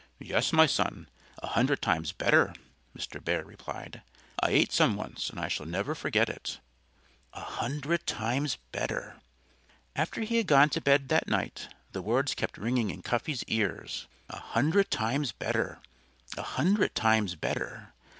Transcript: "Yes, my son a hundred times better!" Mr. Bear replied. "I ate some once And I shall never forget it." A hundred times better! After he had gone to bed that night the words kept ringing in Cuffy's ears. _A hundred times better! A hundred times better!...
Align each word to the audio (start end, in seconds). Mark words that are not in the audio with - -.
"Yes, 0.17 0.51
my 0.51 0.65
son 0.65 1.09
a 1.43 1.47
hundred 1.49 1.79
times 1.79 2.11
better!" 2.11 2.55
Mr. 2.97 3.23
Bear 3.23 3.45
replied. 3.45 4.01
"I 4.41 4.49
ate 4.49 4.71
some 4.71 4.95
once 4.95 5.29
And 5.29 5.39
I 5.39 5.47
shall 5.47 5.67
never 5.67 5.93
forget 5.93 6.27
it." 6.27 6.59
A 7.33 7.41
hundred 7.41 8.07
times 8.07 8.57
better! 8.71 9.21
After 9.95 10.21
he 10.21 10.37
had 10.37 10.47
gone 10.47 10.71
to 10.71 10.81
bed 10.81 11.09
that 11.09 11.27
night 11.27 11.67
the 11.91 12.01
words 12.01 12.33
kept 12.33 12.57
ringing 12.57 12.89
in 12.89 13.03
Cuffy's 13.03 13.43
ears. 13.43 14.07
_A 14.31 14.39
hundred 14.39 14.89
times 14.89 15.33
better! 15.33 15.79
A 16.35 16.41
hundred 16.41 16.95
times 16.95 17.35
better!... 17.35 17.93